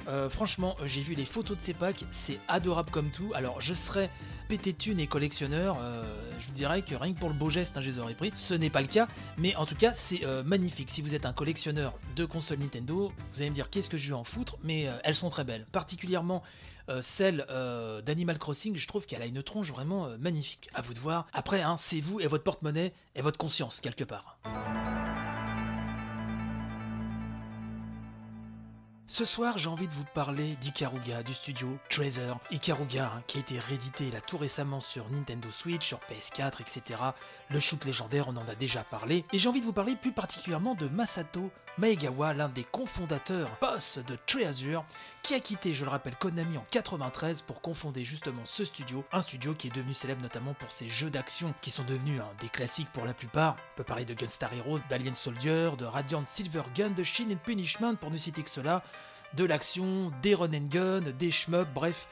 Euh, 0.08 0.28
franchement, 0.28 0.76
j'ai 0.84 1.00
vu 1.00 1.14
les 1.14 1.24
photos 1.24 1.56
de 1.56 1.62
ces 1.62 1.74
packs, 1.74 2.04
c'est 2.10 2.38
adorable 2.48 2.90
comme 2.90 3.10
tout. 3.10 3.32
Alors, 3.34 3.60
je 3.60 3.74
serais 3.74 4.10
pété 4.48 4.72
thune 4.72 5.00
et 5.00 5.06
collectionneur, 5.06 5.78
euh, 5.80 6.02
je 6.40 6.46
vous 6.46 6.52
dirais 6.52 6.82
que 6.82 6.94
rien 6.94 7.14
que 7.14 7.18
pour 7.18 7.28
le 7.28 7.34
beau 7.34 7.50
geste, 7.50 7.76
hein, 7.76 7.80
je 7.80 7.90
les 7.90 7.98
aurais 7.98 8.14
pris. 8.14 8.32
Ce 8.34 8.54
n'est 8.54 8.70
pas 8.70 8.80
le 8.80 8.86
cas, 8.86 9.08
mais 9.38 9.54
en 9.56 9.66
tout 9.66 9.76
cas, 9.76 9.92
c'est 9.92 10.24
euh, 10.24 10.42
magnifique. 10.42 10.90
Si 10.90 11.02
vous 11.02 11.14
êtes 11.14 11.26
un 11.26 11.32
collectionneur 11.32 11.94
de 12.16 12.24
consoles 12.24 12.58
Nintendo, 12.58 13.12
vous 13.32 13.40
allez 13.40 13.50
me 13.50 13.54
dire 13.54 13.70
qu'est-ce 13.70 13.88
que 13.88 13.98
je 13.98 14.08
vais 14.08 14.14
en 14.14 14.24
foutre, 14.24 14.58
mais 14.62 14.88
elles 15.04 15.14
sont 15.14 15.30
très 15.30 15.44
belles. 15.44 15.66
Particulièrement 15.72 16.42
celle 17.00 17.46
d'Animal 18.04 18.38
Crossing, 18.38 18.76
je 18.76 18.86
trouve 18.86 19.06
qu'elle 19.06 19.22
a 19.22 19.26
une 19.26 19.42
tronche 19.42 19.70
vraiment 19.70 20.08
magnifique. 20.18 20.68
À 20.74 20.82
vous 20.82 20.94
de 20.94 20.98
voir. 20.98 21.26
Après, 21.32 21.62
hein, 21.62 21.76
c'est 21.78 22.00
vous 22.00 22.20
et 22.20 22.26
votre 22.26 22.44
porte-monnaie 22.44 22.92
et 23.14 23.22
votre 23.22 23.38
conscience 23.38 23.80
quelque 23.80 24.04
part. 24.04 24.36
Ce 29.12 29.26
soir, 29.26 29.58
j'ai 29.58 29.68
envie 29.68 29.88
de 29.88 29.92
vous 29.92 30.06
parler 30.14 30.56
d'Ikaruga 30.62 31.22
du 31.22 31.34
studio 31.34 31.76
Treasure. 31.90 32.40
Ikaruga, 32.50 33.12
hein, 33.14 33.22
qui 33.26 33.36
a 33.36 33.40
été 33.42 33.58
réédité 33.58 34.10
là 34.10 34.22
tout 34.22 34.38
récemment 34.38 34.80
sur 34.80 35.06
Nintendo 35.10 35.50
Switch, 35.50 35.86
sur 35.86 35.98
PS4, 35.98 36.62
etc. 36.62 37.02
Le 37.50 37.60
shoot 37.60 37.84
légendaire, 37.84 38.28
on 38.28 38.36
en 38.38 38.48
a 38.48 38.54
déjà 38.54 38.82
parlé. 38.84 39.26
Et 39.34 39.38
j'ai 39.38 39.50
envie 39.50 39.60
de 39.60 39.66
vous 39.66 39.74
parler 39.74 39.96
plus 39.96 40.12
particulièrement 40.12 40.74
de 40.74 40.88
Masato 40.88 41.50
Maegawa, 41.78 42.34
l'un 42.34 42.50
des 42.50 42.64
cofondateurs, 42.64 43.48
boss 43.60 43.98
de 44.06 44.18
Treasure, 44.26 44.84
qui 45.22 45.34
a 45.34 45.40
quitté, 45.40 45.72
je 45.72 45.84
le 45.84 45.90
rappelle, 45.90 46.16
Konami 46.16 46.58
en 46.58 46.64
93 46.70 47.40
pour 47.40 47.62
confonder 47.62 48.04
justement 48.04 48.42
ce 48.44 48.66
studio. 48.66 49.04
Un 49.10 49.22
studio 49.22 49.54
qui 49.54 49.68
est 49.68 49.74
devenu 49.74 49.94
célèbre 49.94 50.20
notamment 50.20 50.52
pour 50.52 50.70
ses 50.70 50.90
jeux 50.90 51.08
d'action 51.08 51.54
qui 51.62 51.70
sont 51.70 51.84
devenus 51.84 52.20
des 52.40 52.48
classiques 52.48 52.92
pour 52.92 53.06
la 53.06 53.14
plupart. 53.14 53.56
On 53.72 53.76
peut 53.76 53.84
parler 53.84 54.04
de 54.04 54.12
Gunstar 54.12 54.52
Heroes, 54.52 54.80
d'Alien 54.90 55.14
Soldier, 55.14 55.70
de 55.78 55.86
Radiant 55.86 56.24
Silver 56.26 56.62
Gun, 56.74 56.90
de 56.90 57.04
Shin 57.04 57.30
and 57.32 57.38
Punishment 57.42 57.94
pour 57.96 58.10
ne 58.10 58.18
citer 58.18 58.42
que 58.42 58.50
cela 58.50 58.82
de 59.34 59.44
l'action, 59.44 60.12
des 60.20 60.34
run 60.34 60.48
gun, 60.48 61.00
des 61.00 61.30
shmup, 61.30 61.68
bref, 61.72 62.06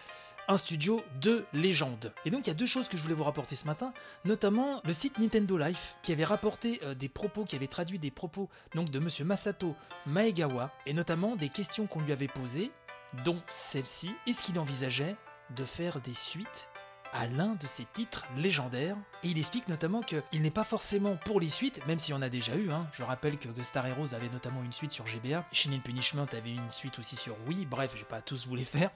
un 0.51 0.57
studio 0.57 1.01
de 1.21 1.45
légende. 1.53 2.13
Et 2.25 2.31
donc 2.31 2.47
il 2.47 2.49
y 2.49 2.51
a 2.51 2.55
deux 2.55 2.67
choses 2.67 2.89
que 2.89 2.97
je 2.97 3.03
voulais 3.03 3.15
vous 3.15 3.23
rapporter 3.23 3.55
ce 3.55 3.67
matin, 3.67 3.93
notamment 4.25 4.81
le 4.85 4.93
site 4.93 5.19
Nintendo 5.19 5.57
Life 5.57 5.95
qui 6.03 6.11
avait 6.11 6.25
rapporté 6.25 6.81
euh, 6.83 6.95
des 6.95 7.09
propos, 7.09 7.45
qui 7.45 7.55
avait 7.55 7.69
traduit 7.69 8.01
des 8.01 8.11
propos 8.11 8.49
donc 8.75 8.91
de 8.91 8.99
monsieur 8.99 9.25
Masato 9.25 9.77
Maegawa, 10.07 10.73
et 10.87 10.93
notamment 10.93 11.37
des 11.37 11.49
questions 11.49 11.87
qu'on 11.87 12.01
lui 12.01 12.13
avait 12.13 12.27
posées, 12.27 12.73
dont 13.25 13.41
celle-ci, 13.49 14.11
est-ce 14.27 14.43
qu'il 14.43 14.59
envisageait 14.59 15.15
de 15.55 15.65
faire 15.65 16.01
des 16.01 16.15
suites 16.15 16.69
à 17.13 17.27
l'un 17.27 17.55
de 17.55 17.67
ses 17.67 17.85
titres 17.93 18.25
légendaires. 18.37 18.97
Et 19.23 19.29
il 19.29 19.39
explique 19.39 19.69
notamment 19.69 20.01
qu'il 20.01 20.43
n'est 20.43 20.51
pas 20.51 20.65
forcément 20.65 21.17
pour 21.17 21.41
les 21.41 21.49
suites, 21.49 21.87
même 21.87 21.99
s'il 21.99 22.15
y 22.15 22.17
en 22.17 22.23
a 22.23 22.29
déjà 22.29 22.57
eu. 22.57 22.71
hein. 22.71 22.87
Je 22.93 23.03
rappelle 23.03 23.39
que 23.39 23.49
Star 23.63 23.87
Heroes 23.87 24.15
avait 24.15 24.29
notamment 24.31 24.63
une 24.63 24.73
suite 24.73 24.93
sur 24.93 25.07
GBA, 25.07 25.45
Shin 25.53 25.79
Punishment 25.85 26.27
avait 26.33 26.53
une 26.55 26.71
suite 26.71 26.99
aussi 26.99 27.17
sur 27.17 27.37
Wii, 27.47 27.67
bref, 27.67 27.93
j'ai 27.97 28.05
pas 28.05 28.23
tous 28.23 28.47
vous 28.47 28.57
les 28.57 28.65
faire. 28.65 28.91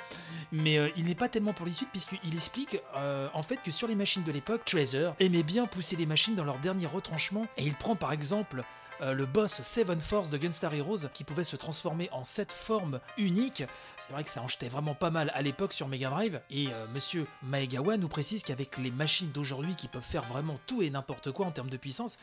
Mais 0.53 0.79
euh, 0.79 0.89
il 0.97 1.05
n'est 1.05 1.15
pas 1.15 1.29
tellement 1.29 1.53
pour 1.53 1.67
les 1.67 1.73
suites, 1.73 1.91
puisqu'il 1.91 2.35
explique 2.35 2.81
euh, 2.97 3.29
en 3.35 3.43
fait 3.43 3.59
que 3.59 3.71
sur 3.71 3.89
les 3.89 3.95
machines 3.95 4.23
de 4.23 4.33
l'époque, 4.33 4.65
Treasure 4.65 5.15
aimait 5.21 5.43
bien 5.43 5.67
pousser 5.67 5.97
les 5.97 6.07
machines 6.07 6.35
dans 6.35 6.45
leur 6.45 6.59
dernier 6.59 6.87
retranchement, 6.87 7.47
et 7.57 7.65
il 7.65 7.75
prend 7.75 7.97
par 7.97 8.13
exemple 8.13 8.65
euh, 9.01 9.13
le 9.13 9.27
boss 9.27 9.63
Seven 9.63 10.01
Force 10.01 10.31
de 10.31 10.39
Gunstar 10.39 10.73
Heroes 10.75 11.09
qui 11.13 11.25
pouvait 11.25 11.45
se 11.45 11.57
transformer 11.57 12.09
en 12.13 12.25
sept 12.25 12.53
formes 12.53 13.01
uniques. 13.19 13.65
C'est 13.97 14.13
vrai 14.13 14.25
que 14.25 14.31
ça 14.31 14.43
en 14.43 14.49
jetait 14.49 14.69
vraiment 14.69 14.95
pas 14.95 15.11
mal 15.11 15.31
à 15.35 15.43
l'époque 15.43 15.73
sur 15.73 15.89
Mega 15.89 16.11
Drive. 16.11 16.41
Et 16.51 16.69
euh, 16.69 16.87
monsieur 16.93 17.27
Maegawa 17.43 17.97
nous 17.97 18.09
précise 18.09 18.43
qu'avec 18.43 18.79
les 18.79 18.91
machines 18.91 19.31
d'aujourd'hui 19.31 19.75
qui 19.75 19.89
peuvent 19.89 20.03
faire 20.03 20.23
vraiment 20.25 20.59
tout 20.67 20.83
et 20.83 20.91
n'importe 20.91 21.33
quoi 21.33 21.47
en 21.47 21.51
termes 21.51 21.71
de 21.71 21.77
puissance, 21.77 22.19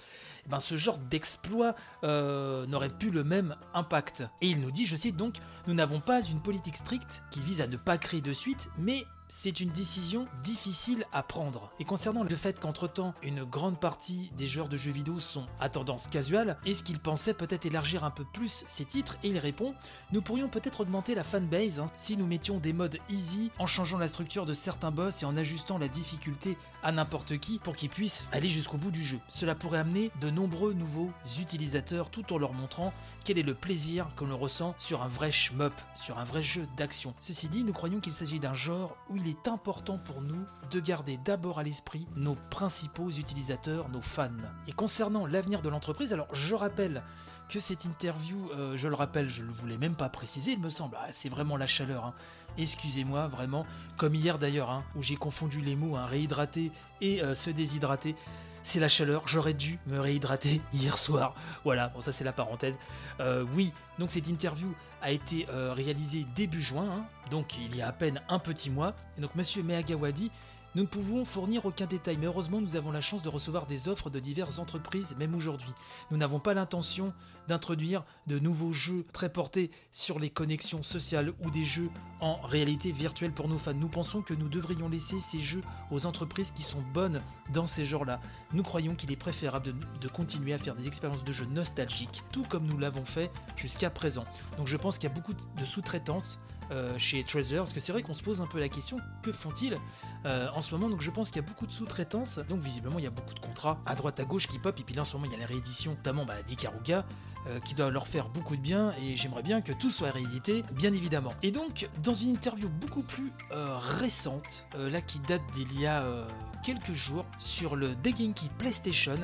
eh 0.46 0.50
ben, 0.50 0.60
ce 0.60 0.75
genre 0.75 0.98
d'exploit 0.98 1.75
euh, 2.04 2.66
n'aurait 2.66 2.88
plus 2.88 3.10
le 3.10 3.24
même 3.24 3.56
impact. 3.74 4.24
Et 4.42 4.48
il 4.48 4.60
nous 4.60 4.72
dit, 4.72 4.86
je 4.86 4.96
cite 4.96 5.18
donc, 5.18 5.36
nous 5.68 5.74
n'avons 5.74 6.00
pas 6.00 6.22
une 6.22 6.42
politique 6.42 6.78
stricte 6.78 7.22
qui 7.32 7.40
vise 7.40 7.62
à 7.62 7.68
ne 7.68 7.78
pas 7.78 7.98
créer 7.98 8.22
de 8.22 8.34
suite, 8.34 8.70
mais 8.78 9.06
c'est 9.34 9.62
une 9.62 9.70
décision 9.70 10.28
difficile 10.44 11.06
à 11.14 11.24
prendre. 11.24 11.72
Et 11.80 11.86
concernant 11.86 12.24
le 12.24 12.36
fait 12.36 12.60
qu'entre-temps, 12.60 13.14
une 13.24 13.46
grande 13.46 13.80
partie 13.80 14.30
des 14.36 14.46
joueurs 14.46 14.68
de 14.68 14.76
jeux 14.76 14.92
vidéo 14.92 15.22
sont 15.22 15.46
à 15.62 15.70
tendance 15.70 16.08
casual, 16.10 16.58
est-ce 16.66 16.84
qu'il 16.84 17.00
pensait 17.00 17.34
peut-être 17.34 17.66
élargir 17.66 18.04
un 18.04 18.12
peu 18.12 18.26
plus 18.26 18.66
ces 18.68 18.84
titres? 18.84 19.18
Et 19.24 19.30
il 19.30 19.38
répond 19.38 19.74
Nous 20.12 20.22
pourrions 20.22 20.50
peut-être 20.50 20.82
augmenter 20.82 21.16
la 21.16 21.24
fanbase 21.24 21.80
hein, 21.80 21.86
si 21.94 22.18
nous 22.18 22.28
mettions 22.28 22.58
des 22.58 22.74
modes 22.74 22.98
easy 23.10 23.52
en 23.58 23.68
changeant 23.68 23.98
la 23.98 24.10
structure 24.10 24.46
de 24.46 24.54
certains 24.54 24.92
boss 24.92 25.24
et 25.24 25.26
en 25.26 25.38
ajustant 25.38 25.78
la 25.78 25.88
difficulté 25.88 26.58
à 26.84 26.92
n'importe 26.92 27.38
qui 27.38 27.58
pour 27.58 27.78
qu'ils 27.78 27.90
puissent 27.90 28.28
aller 28.34 28.50
jusqu'au 28.50 28.78
bout 28.78 28.92
du 28.92 29.04
jeu. 29.04 29.20
Cela 29.30 29.56
pourrait 29.56 29.80
amener 29.80 30.12
de 30.20 30.30
nombreux 30.30 30.74
nouveaux 30.74 31.10
utilisateurs 31.40 32.10
tout 32.10 32.34
en 32.34 32.38
leur 32.38 32.52
montrant 32.52 32.92
quel 33.24 33.40
est 33.40 33.44
le 33.44 33.56
plaisir 33.56 34.08
que 34.18 34.26
l'on 34.26 34.38
ressent 34.38 34.76
sur 34.78 35.04
un 35.04 35.08
vrai 35.08 35.32
shmup, 35.32 35.74
sur 35.96 36.20
un 36.20 36.26
vrai 36.26 36.44
jeu 36.44 36.68
d'action. 36.76 37.14
Ceci 37.20 37.48
dit, 37.48 37.64
nous 37.64 37.72
croyons 37.72 38.02
qu'il 38.02 38.12
s'agit 38.12 38.42
d'un 38.42 38.54
genre 38.54 38.98
où 39.10 39.21
il 39.22 39.30
est 39.30 39.48
important 39.48 39.98
pour 39.98 40.22
nous 40.22 40.46
de 40.72 40.80
garder 40.80 41.18
d'abord 41.24 41.60
à 41.60 41.63
l'esprit 41.63 42.08
nos 42.16 42.36
principaux 42.50 43.10
utilisateurs, 43.10 43.90
nos 43.90 44.01
fans. 44.01 44.30
Et 44.68 44.72
concernant 44.74 45.25
l'avenir 45.25 45.62
de 45.62 45.70
l'entreprise, 45.70 46.13
alors 46.13 46.28
je 46.34 46.56
rappelle 46.56 47.04
que 47.50 47.60
cette 47.60 47.86
interview, 47.86 48.50
euh, 48.51 48.78
je 48.78 48.88
le 48.88 48.96
rappelle, 48.96 49.30
je 49.30 49.44
ne 49.44 49.48
le 49.48 49.54
voulais 49.54 49.78
même 49.78 49.96
pas 49.96 50.10
préciser, 50.10 50.54
il 50.54 50.60
me 50.60 50.70
semble, 50.70 50.98
ah, 51.00 51.08
c'est 51.12 51.30
vraiment 51.30 51.58
la 51.58 51.68
chaleur. 51.68 52.06
hein. 52.06 52.13
Excusez-moi, 52.58 53.28
vraiment, 53.28 53.66
comme 53.98 54.16
hier 54.16 54.38
d'ailleurs, 54.38 54.70
hein, 54.70 54.84
où 54.96 55.01
j'ai 55.01 55.16
confondu 55.18 55.62
les 55.62 55.75
mots 55.75 55.96
hein, 55.98 56.06
réhydrater 56.06 56.72
et 57.01 57.22
euh, 57.22 57.36
se 57.36 57.50
déshydrater. 57.50 58.16
C'est 58.63 58.80
la 58.80 58.90
chaleur, 58.90 59.28
j'aurais 59.28 59.54
dû 59.56 59.80
me 59.88 60.00
réhydrater 60.00 60.62
hier 60.74 60.98
soir. 60.98 61.34
Voilà, 61.63 61.90
bon 61.90 62.00
ça 62.01 62.12
c'est 62.12 62.24
la 62.24 62.34
parenthèse. 62.34 62.78
Euh, 63.20 63.44
oui, 63.56 63.72
donc 64.00 64.12
cette 64.12 64.28
interview 64.28 64.74
a 65.01 65.12
été 65.12 65.48
euh, 65.50 65.74
réalisée 65.74 66.25
début 66.36 66.62
juin, 66.62 66.88
hein, 66.89 67.05
donc 67.29 67.58
il 67.58 67.75
y 67.75 67.81
a 67.81 67.88
à 67.88 67.91
peine 67.91 68.22
un 68.29 68.39
petit 68.39 68.70
mois. 68.70 68.96
Et 69.17 69.22
donc 69.22 69.36
monsieur 69.36 69.63
Miyagawa 69.63 70.12
dit 70.12 70.31
nous 70.74 70.84
ne 70.84 70.88
pouvons 70.88 71.25
fournir 71.25 71.66
aucun 71.66 71.86
détail, 71.86 72.16
mais 72.18 72.28
heureusement 72.28 72.62
nous 72.62 72.78
avons 72.78 72.92
la 72.92 73.01
chance 73.01 73.24
de 73.24 73.30
recevoir 73.30 73.66
des 73.66 73.90
offres 73.90 74.10
de 74.10 74.20
diverses 74.20 74.58
entreprises, 74.58 75.16
même 75.20 75.36
aujourd'hui. 75.36 75.74
Nous 76.12 76.18
n'avons 76.18 76.40
pas 76.40 76.54
l'intention 76.54 77.13
d'introduire 77.50 78.06
de 78.28 78.40
nouveaux 78.40 78.72
jeux 78.72 79.06
très 79.12 79.28
portés 79.28 79.70
sur 79.92 80.18
les 80.18 80.30
connexions 80.30 80.82
sociales 80.82 81.34
ou 81.44 81.51
des 81.51 81.66
jeux 81.66 81.90
en 82.22 82.40
réalité 82.42 82.94
virtuelle 82.94 83.34
pour 83.34 83.50
nos 83.50 83.58
fans. 83.58 83.74
Nous 83.74 83.90
pensons 83.90 84.22
que 84.22 84.34
nous 84.34 84.48
devrions 84.48 84.88
laisser 84.88 85.20
ces 85.20 85.42
jeux 85.42 85.62
aux 85.92 86.06
entreprises 86.06 86.51
qui 86.51 86.63
sont 86.63 86.84
bonnes 86.94 87.22
dans 87.54 87.66
ces 87.66 87.86
genres-là. 87.86 88.22
Nous 88.54 88.63
croyons 88.63 88.96
qu'il 88.96 89.12
est 89.12 89.18
préférable 89.18 89.74
de, 90.00 90.08
continuer 90.08 90.54
à 90.54 90.58
faire 90.58 90.75
des 90.75 90.88
expériences 90.88 91.25
de 91.25 91.32
jeux 91.34 91.46
nostalgiques, 91.46 92.24
tout 92.32 92.44
comme 92.44 92.66
nous 92.66 92.78
l'avons 92.78 93.06
fait 93.06 93.30
jusqu'à 93.58 93.90
présent. 93.90 94.24
Donc 94.58 94.68
je 94.68 94.78
pense 94.78 94.98
qu'il 94.98 95.10
y 95.10 95.12
a 95.12 95.16
beaucoup 95.16 95.34
de 95.34 95.66
sous-traitance 95.66 96.40
euh, 96.72 96.98
chez 96.98 97.24
Treasure, 97.24 97.60
parce 97.60 97.74
que 97.74 97.80
c'est 97.80 97.92
vrai 97.92 98.01
qu'on 98.01 98.13
se 98.13 98.24
pose 98.24 98.42
un 98.42 98.48
peu 98.48 98.60
la 98.60 98.70
question, 98.70 98.98
que 99.22 99.32
font-ils 99.32 99.78
euh, 100.25 100.48
en 100.54 100.62
ce 100.62 100.74
moment? 100.74 100.90
Donc 100.90 101.01
je 101.01 101.12
pense 101.12 101.30
qu'il 101.30 101.42
y 101.42 101.46
a 101.46 101.48
beaucoup 101.48 101.68
de 101.68 101.72
sous-traitance, 101.72 102.40
donc 102.50 102.60
visiblement 102.60 102.98
il 102.98 103.04
y 103.04 103.08
a 103.08 103.12
beaucoup 103.12 103.34
de 103.34 103.40
contrats 103.40 103.80
à 103.86 103.96
droite 103.96 104.20
à 104.20 104.24
gauche 104.24 104.48
qui 104.48 104.58
pop, 104.58 104.80
et 104.80 104.84
puis 104.84 104.96
là 104.96 105.01
en 105.01 105.06
ce 105.06 105.13
moment 105.16 105.25
il 105.25 105.34
y 105.34 105.36
a 105.36 105.40
la 105.40 105.46
réédition, 105.46 105.92
notamment 105.92 106.25
bah, 106.25 106.42
d'Ikaruga, 106.48 107.06
euh, 107.48 107.60
qui 107.60 107.75
doit 107.75 107.90
leur 107.90 108.08
faire 108.08 108.30
beaucoup 108.30 108.56
de 108.56 108.62
bien, 108.62 108.94
et 109.01 109.16
j'aimerais 109.16 109.44
bien 109.44 109.62
que 109.62 109.74
tout 109.74 109.90
soit 109.90 110.12
réédité, 110.12 110.63
bien 110.74 110.94
évidemment. 110.94 111.34
Et 111.44 111.51
donc, 111.51 111.90
dans 112.04 112.13
une 112.13 112.30
interview 112.30 112.70
beaucoup 112.70 113.04
plus 113.04 113.32
récente, 113.51 114.68
là 114.75 115.01
qui 115.01 115.20
date 115.20 115.42
d'il 115.51 115.80
y 115.80 115.88
a 115.88 116.25
quelques 116.63 116.94
jours, 116.94 117.25
sur 117.38 117.75
le 117.75 117.96
Degenki 117.96 118.50
PlayStation, 118.58 119.18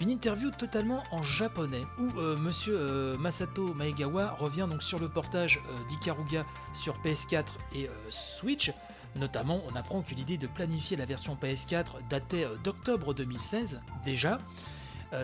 une 0.00 0.10
interview 0.10 0.50
totalement 0.50 1.02
en 1.10 1.22
japonais 1.22 1.84
où 1.98 2.18
euh, 2.18 2.36
monsieur 2.36 2.76
euh, 2.78 3.16
Masato 3.16 3.72
Maegawa 3.74 4.32
revient 4.32 4.66
donc 4.68 4.82
sur 4.82 4.98
le 4.98 5.08
portage 5.08 5.62
euh, 5.70 5.88
d'Ikaruga 5.88 6.44
sur 6.74 6.98
PS4 7.00 7.46
et 7.74 7.88
Switch. 8.10 8.72
Notamment, 9.14 9.62
on 9.70 9.74
apprend 9.76 10.02
que 10.02 10.14
l'idée 10.14 10.36
de 10.36 10.46
planifier 10.46 10.96
la 10.96 11.06
version 11.06 11.38
PS4 11.40 12.06
datait 12.10 12.46
d'octobre 12.62 13.14
2016 13.14 13.80
déjà. 14.04 14.38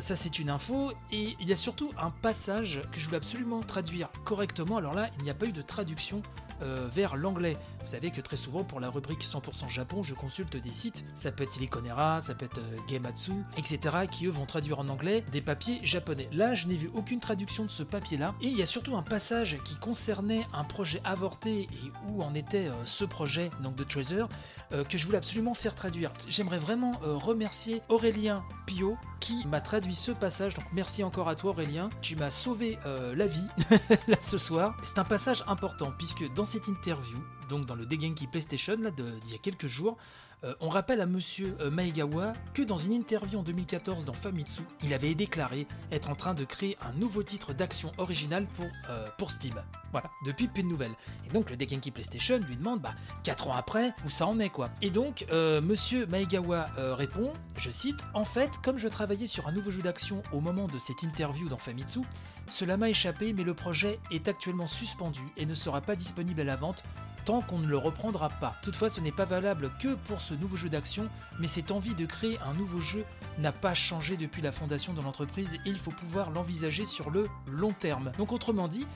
Ça 0.01 0.17
c'est 0.17 0.39
une 0.39 0.49
info 0.49 0.93
et 1.11 1.37
il 1.41 1.49
y 1.49 1.53
a 1.53 1.57
surtout 1.57 1.91
un 2.01 2.11
passage 2.11 2.81
que 2.93 3.01
je 3.01 3.05
voulais 3.05 3.19
absolument 3.19 3.61
traduire 3.61 4.09
correctement. 4.25 4.79
Alors 4.79 4.95
là, 4.95 5.11
il 5.19 5.25
n'y 5.25 5.29
a 5.29 5.35
pas 5.35 5.45
eu 5.45 5.53
de 5.53 5.61
traduction 5.61 6.23
euh, 6.63 6.89
vers 6.93 7.17
l'anglais. 7.17 7.57
Vous 7.81 7.89
savez 7.89 8.11
que 8.11 8.21
très 8.21 8.37
souvent 8.37 8.65
pour 8.65 8.81
la 8.81 8.91
rubrique 8.91 9.25
100% 9.25 9.69
Japon, 9.69 10.03
je 10.03 10.15
consulte 10.15 10.57
des 10.57 10.71
sites, 10.73 11.05
ça 11.15 11.33
peut 11.33 11.43
être 11.45 11.51
Siliconera, 11.51 12.21
ça 12.21 12.35
peut 12.35 12.45
être 12.45 12.59
euh, 12.59 12.79
Gematsu, 12.89 13.33
etc. 13.57 14.07
qui 14.11 14.27
eux 14.27 14.31
vont 14.31 14.47
traduire 14.47 14.79
en 14.79 14.89
anglais 14.89 15.25
des 15.33 15.41
papiers 15.41 15.81
japonais. 15.83 16.29
Là, 16.33 16.55
je 16.55 16.67
n'ai 16.69 16.77
vu 16.77 16.91
aucune 16.95 17.21
traduction 17.21 17.65
de 17.65 17.71
ce 17.71 17.83
papier-là 17.83 18.35
et 18.41 18.47
il 18.47 18.57
y 18.57 18.63
a 18.63 18.67
surtout 18.67 18.97
un 18.97 19.03
passage 19.03 19.59
qui 19.65 19.77
concernait 19.77 20.47
un 20.53 20.65
projet 20.65 21.01
avorté 21.05 21.63
et 21.63 21.93
où 22.09 22.23
en 22.23 22.35
était 22.35 22.69
euh, 22.69 22.87
ce 22.87 23.05
projet 23.05 23.51
donc 23.61 23.75
de 23.75 23.85
Treasure 23.85 24.29
euh, 24.73 24.85
que 24.85 24.97
je 24.97 25.07
voulais 25.07 25.19
absolument 25.19 25.55
faire 25.55 25.75
traduire. 25.75 26.13
J'aimerais 26.29 26.59
vraiment 26.59 26.93
remercier 27.03 27.83
Aurélien 27.89 28.45
Pio 28.67 28.97
qui 29.21 29.45
m'a 29.47 29.61
traduit 29.61 29.97
ce 29.97 30.13
passage. 30.13 30.55
Donc 30.55 30.65
merci 30.73 31.03
encore 31.03 31.29
à 31.29 31.35
toi 31.35 31.51
Aurélien, 31.51 31.91
tu 32.01 32.17
m'as 32.17 32.31
sauvé 32.31 32.79
la 32.85 33.27
vie 33.27 33.47
là 34.09 34.17
ce 34.21 34.39
soir. 34.39 34.77
C'est 34.83 34.99
un 34.99 35.05
passage 35.05 35.45
important 35.47 35.93
puisque 35.97 36.33
dans 36.35 36.45
cette 36.53 36.69
interview, 36.69 37.17
donc 37.49 37.65
dans 37.65 37.75
le 37.75 37.87
Degenki 37.87 38.27
PlayStation 38.27 38.77
là 38.77 38.91
d'il 38.91 39.33
y 39.33 39.35
a 39.35 39.39
quelques 39.39 39.69
jours, 39.69 39.97
euh, 40.45 40.55
on 40.61 40.69
rappelle 40.69 41.01
à 41.01 41.07
monsieur 41.07 41.57
euh, 41.61 41.71
Maegawa 41.71 42.33
que 42.53 42.63
dans 42.63 42.79
une 42.79 42.93
interview 42.93 43.39
en 43.39 43.43
2014 43.43 44.05
dans 44.05 44.13
Famitsu, 44.13 44.63
il 44.83 44.93
avait 44.93 45.15
déclaré 45.15 45.69
être 45.93 46.11
en 46.11 46.17
train 46.17 46.35
de 46.35 46.45
créer 46.45 46.77
un 46.81 46.93
nouveau 46.95 47.23
titre 47.23 47.53
d'action 47.53 47.93
original 47.99 48.47
pour, 48.47 48.67
euh, 48.91 49.07
Steam. 49.29 49.55
Voilà, 49.93 50.11
depuis 50.27 50.49
plus 50.49 50.65
de 50.65 50.69
nouvelles. 50.69 50.95
Et 51.27 51.33
donc 51.33 51.49
le 51.49 51.57
Dekenki 51.57 51.93
PlayStation 51.93 52.39
lui 52.39 52.57
demande, 52.57 52.81
bah, 52.81 52.95
4 53.23 53.49
ans 53.49 53.55
après, 53.55 53.95
où 54.05 54.11
ça 54.11 54.27
en 54.27 54.41
est 54.41 54.49
quoi. 54.49 54.69
Et 54.83 54.91
donc, 54.91 55.25
monsieur 55.31 56.07
Maegawa 56.07 56.67
répond, 56.77 57.33
je 57.57 57.71
cite, 57.71 58.05
En 58.13 58.25
fait, 58.25 58.59
comme 58.63 58.79
je 58.79 58.89
travaillais 58.89 59.29
sur 59.29 59.47
un 59.47 59.53
nouveau 59.53 59.71
jeu 59.71 59.81
d'action 59.81 60.23
au 60.33 60.41
moment 60.41 60.67
de 60.67 60.79
cette 60.79 61.03
interview 61.03 61.49
dans 61.49 61.57
Famitsu, 61.57 62.01
cela 62.49 62.77
m'a 62.77 62.89
échappé, 62.91 63.33
mais 63.33 63.45
le 63.45 63.55
projet 63.55 64.01
est 64.11 64.27
actuellement 64.29 64.67
suspendu 64.67 65.23
et 65.37 65.47
ne 65.47 65.55
sera 65.55 65.81
pas 65.81 65.95
disponible 65.95 66.41
à 66.41 66.45
la 66.45 66.57
vente 66.57 66.83
tant 67.25 67.41
qu'on 67.41 67.59
ne 67.59 67.67
le 67.67 67.77
reprendra 67.77 68.29
pas. 68.29 68.57
Toutefois, 68.63 68.91
ce 68.91 69.01
n'est 69.01 69.13
pas 69.13 69.25
valable 69.25 69.71
que 69.79 69.95
pour 69.95 70.23
ce 70.23 70.35
nouveau 70.35 70.57
jeu 70.57 70.69
d'action, 70.69 71.09
mais 71.39 71.47
cette 71.47 71.71
envie 71.71 71.95
de 71.95 72.07
créer 72.07 72.39
un 72.45 72.55
nouveau 72.55 72.81
jeu 72.81 73.05
n'a 73.39 73.53
pas 73.53 73.75
changé 73.75 74.17
depuis 74.17 74.43
la 74.43 74.53
fondation 74.53 74.93
de 74.93 75.01
l'entreprise 75.01 75.55
et 75.55 75.61
il 75.69 75.79
faut 75.79 75.91
pouvoir 75.91 76.31
l'envisager 76.31 76.85
sur 76.85 77.11
le 77.11 77.29
long 77.51 77.73
terme. 77.73 78.13
Donc 78.19 78.33
autrement 78.33 78.69
dit, 78.69 78.87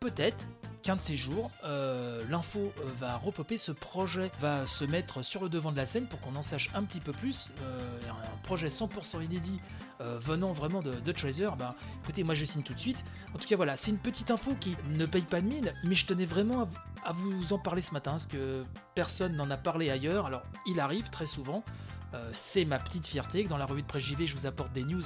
peut-être 0.00 0.46
qu'un 0.82 0.96
de 0.96 1.00
ces 1.00 1.16
jours, 1.16 1.50
euh, 1.64 2.22
l'info 2.30 2.58
euh, 2.58 2.84
va 2.96 3.16
repopper, 3.16 3.58
ce 3.58 3.72
projet 3.72 4.30
va 4.40 4.66
se 4.66 4.84
mettre 4.84 5.22
sur 5.22 5.42
le 5.42 5.48
devant 5.48 5.72
de 5.72 5.76
la 5.76 5.86
scène 5.86 6.06
pour 6.06 6.20
qu'on 6.20 6.36
en 6.36 6.42
sache 6.42 6.70
un 6.74 6.82
petit 6.84 7.00
peu 7.00 7.12
plus. 7.12 7.48
Euh, 7.62 8.00
un 8.10 8.38
projet 8.42 8.68
100% 8.68 9.22
inédit 9.24 9.60
venant 10.02 10.52
vraiment 10.52 10.80
de, 10.80 10.94
de 10.94 11.12
Treasure, 11.12 11.56
bah 11.56 11.74
écoutez, 12.02 12.24
moi 12.24 12.34
je 12.34 12.46
signe 12.46 12.62
tout 12.62 12.72
de 12.72 12.80
suite. 12.80 13.04
En 13.34 13.38
tout 13.38 13.46
cas, 13.46 13.56
voilà, 13.56 13.76
c'est 13.76 13.90
une 13.90 13.98
petite 13.98 14.30
info 14.30 14.56
qui 14.58 14.74
ne 14.92 15.04
paye 15.04 15.20
pas 15.20 15.42
de 15.42 15.46
mine, 15.46 15.74
mais 15.84 15.94
je 15.94 16.06
tenais 16.06 16.24
vraiment 16.24 16.62
à 16.62 16.64
vous, 16.64 16.78
à 17.04 17.12
vous 17.12 17.52
en 17.52 17.58
parler 17.58 17.82
ce 17.82 17.92
matin 17.92 18.12
parce 18.12 18.26
que 18.26 18.64
personne 18.94 19.36
n'en 19.36 19.50
a 19.50 19.56
parlé 19.56 19.90
ailleurs. 19.90 20.26
Alors, 20.26 20.42
il 20.66 20.80
arrive 20.80 21.10
très 21.10 21.26
souvent. 21.26 21.64
Euh, 22.12 22.28
c'est 22.32 22.64
ma 22.64 22.78
petite 22.78 23.06
fierté 23.06 23.44
que 23.44 23.48
dans 23.48 23.58
la 23.58 23.66
revue 23.66 23.82
de 23.82 23.86
presse 23.86 24.02
JV, 24.02 24.26
je 24.26 24.36
vous 24.36 24.46
apporte 24.46 24.72
des 24.72 24.84
news 24.84 25.02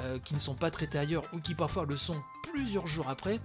euh, 0.00 0.18
qui 0.18 0.34
ne 0.34 0.38
sont 0.38 0.54
pas 0.54 0.70
traitées 0.70 0.98
ailleurs 0.98 1.24
ou 1.32 1.38
qui 1.38 1.54
parfois 1.54 1.86
le 1.86 1.96
sont 1.96 2.22
plusieurs 2.42 2.86
jours 2.86 3.08
après. 3.08 3.40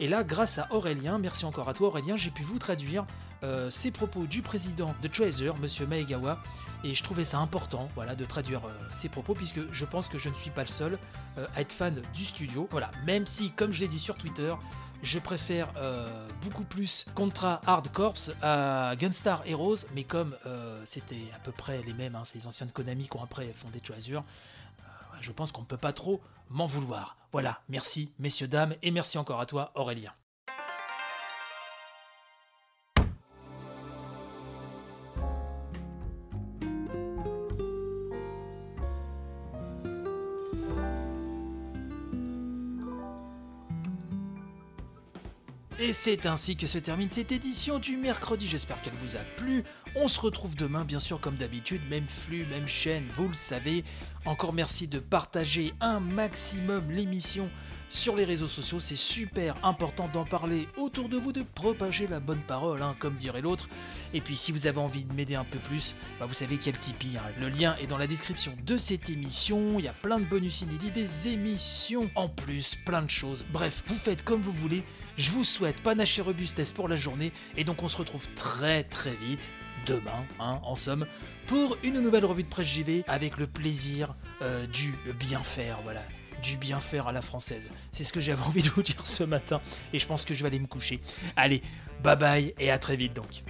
Et 0.00 0.08
là, 0.08 0.24
grâce 0.24 0.58
à 0.58 0.68
Aurélien, 0.70 1.18
merci 1.18 1.44
encore 1.44 1.68
à 1.68 1.74
toi 1.74 1.88
Aurélien, 1.88 2.16
j'ai 2.16 2.30
pu 2.30 2.42
vous 2.42 2.58
traduire 2.58 3.06
euh, 3.42 3.70
ces 3.70 3.90
propos 3.90 4.26
du 4.26 4.42
président 4.42 4.94
de 5.02 5.08
Treasure, 5.08 5.56
Monsieur 5.58 5.86
Maegawa, 5.86 6.42
et 6.84 6.94
je 6.94 7.02
trouvais 7.02 7.24
ça 7.24 7.38
important, 7.38 7.88
voilà, 7.94 8.14
de 8.14 8.24
traduire 8.24 8.64
euh, 8.66 8.72
ces 8.90 9.08
propos 9.08 9.34
puisque 9.34 9.60
je 9.72 9.84
pense 9.84 10.08
que 10.08 10.18
je 10.18 10.28
ne 10.28 10.34
suis 10.34 10.50
pas 10.50 10.62
le 10.62 10.68
seul 10.68 10.98
euh, 11.38 11.46
à 11.54 11.60
être 11.60 11.72
fan 11.72 12.02
du 12.14 12.24
studio. 12.24 12.68
Voilà, 12.70 12.90
même 13.04 13.26
si, 13.26 13.50
comme 13.52 13.72
je 13.72 13.80
l'ai 13.80 13.88
dit 13.88 13.98
sur 13.98 14.16
Twitter, 14.16 14.54
je 15.02 15.18
préfère 15.18 15.72
euh, 15.76 16.28
beaucoup 16.42 16.64
plus 16.64 17.06
Contra 17.14 17.60
Hard 17.66 17.88
Corps 17.92 18.30
à 18.42 18.94
Gunstar 18.96 19.42
Heroes, 19.46 19.86
mais 19.94 20.04
comme 20.04 20.36
euh, 20.46 20.82
c'était 20.84 21.30
à 21.34 21.38
peu 21.38 21.52
près 21.52 21.82
les 21.82 21.92
mêmes, 21.92 22.14
hein, 22.14 22.22
c'est 22.24 22.38
les 22.38 22.46
anciens 22.46 22.66
de 22.66 22.72
Konami 22.72 23.08
qui 23.08 23.16
ont 23.16 23.22
après 23.22 23.52
fondé 23.52 23.80
Treasure, 23.80 24.22
euh, 24.22 24.82
je 25.20 25.32
pense 25.32 25.52
qu'on 25.52 25.62
ne 25.62 25.66
peut 25.66 25.76
pas 25.76 25.92
trop 25.92 26.20
m'en 26.50 26.66
vouloir. 26.66 27.16
Voilà, 27.32 27.60
merci 27.68 28.12
messieurs, 28.18 28.48
dames, 28.48 28.74
et 28.82 28.90
merci 28.90 29.18
encore 29.18 29.40
à 29.40 29.46
toi 29.46 29.72
Aurélien. 29.74 30.12
Et 45.78 45.92
c'est 45.92 46.24
ainsi 46.24 46.56
que 46.56 46.66
se 46.66 46.78
termine 46.78 47.10
cette 47.10 47.32
édition 47.32 47.78
du 47.78 47.98
mercredi, 47.98 48.46
j'espère 48.46 48.80
qu'elle 48.80 48.94
vous 48.94 49.16
a 49.16 49.20
plu. 49.36 49.62
On 49.94 50.08
se 50.08 50.18
retrouve 50.18 50.56
demain, 50.56 50.86
bien 50.86 51.00
sûr, 51.00 51.20
comme 51.20 51.36
d'habitude, 51.36 51.82
même 51.90 52.06
flux, 52.08 52.46
même 52.46 52.66
chaîne, 52.66 53.04
vous 53.14 53.28
le 53.28 53.34
savez. 53.34 53.84
Encore 54.24 54.54
merci 54.54 54.88
de 54.88 54.98
partager 54.98 55.74
un 55.82 56.00
maximum 56.00 56.90
l'émission 56.90 57.50
sur 57.88 58.16
les 58.16 58.24
réseaux 58.24 58.46
sociaux, 58.46 58.80
c'est 58.80 58.96
super 58.96 59.56
important 59.64 60.08
d'en 60.12 60.24
parler 60.24 60.68
autour 60.76 61.08
de 61.08 61.16
vous, 61.16 61.32
de 61.32 61.42
propager 61.42 62.06
la 62.06 62.20
bonne 62.20 62.40
parole, 62.40 62.82
hein, 62.82 62.96
comme 62.98 63.14
dirait 63.14 63.40
l'autre. 63.40 63.68
Et 64.12 64.20
puis 64.20 64.36
si 64.36 64.52
vous 64.52 64.66
avez 64.66 64.78
envie 64.78 65.04
de 65.04 65.12
m'aider 65.12 65.34
un 65.34 65.44
peu 65.44 65.58
plus, 65.58 65.94
bah, 66.18 66.26
vous 66.26 66.34
savez 66.34 66.58
quel 66.58 66.76
Tipeee. 66.76 67.16
Hein. 67.16 67.22
Le 67.40 67.48
lien 67.48 67.76
est 67.80 67.86
dans 67.86 67.98
la 67.98 68.06
description 68.06 68.52
de 68.64 68.76
cette 68.76 69.08
émission. 69.08 69.78
Il 69.78 69.84
y 69.84 69.88
a 69.88 69.92
plein 69.92 70.18
de 70.18 70.24
bonus 70.24 70.62
inédits, 70.62 70.90
des 70.90 71.28
émissions 71.28 72.10
en 72.14 72.28
plus, 72.28 72.74
plein 72.84 73.02
de 73.02 73.10
choses. 73.10 73.46
Bref, 73.52 73.82
vous 73.86 73.94
faites 73.94 74.24
comme 74.24 74.40
vous 74.40 74.52
voulez. 74.52 74.82
Je 75.16 75.30
vous 75.30 75.44
souhaite 75.44 75.80
panache 75.82 76.20
robustesse 76.20 76.72
pour 76.72 76.88
la 76.88 76.96
journée. 76.96 77.32
Et 77.56 77.64
donc 77.64 77.82
on 77.82 77.88
se 77.88 77.96
retrouve 77.96 78.28
très 78.34 78.84
très 78.84 79.14
vite 79.14 79.50
demain, 79.86 80.24
hein, 80.40 80.58
en 80.64 80.74
somme, 80.74 81.06
pour 81.46 81.78
une 81.84 82.00
nouvelle 82.00 82.24
revue 82.24 82.42
de 82.42 82.48
presse 82.48 82.66
JV 82.66 83.04
avec 83.06 83.36
le 83.38 83.46
plaisir 83.46 84.14
euh, 84.42 84.66
du 84.66 84.94
bien 85.18 85.42
faire, 85.42 85.78
voilà 85.84 86.02
du 86.42 86.56
bien 86.56 86.80
faire 86.80 87.08
à 87.08 87.12
la 87.12 87.22
française. 87.22 87.70
C'est 87.92 88.04
ce 88.04 88.12
que 88.12 88.20
j'avais 88.20 88.42
envie 88.42 88.62
de 88.62 88.70
vous 88.70 88.82
dire 88.82 89.06
ce 89.06 89.24
matin 89.24 89.60
et 89.92 89.98
je 89.98 90.06
pense 90.06 90.24
que 90.24 90.34
je 90.34 90.42
vais 90.42 90.48
aller 90.48 90.60
me 90.60 90.66
coucher. 90.66 91.00
Allez, 91.36 91.62
bye 92.02 92.16
bye 92.16 92.54
et 92.58 92.70
à 92.70 92.78
très 92.78 92.96
vite 92.96 93.14
donc. 93.14 93.42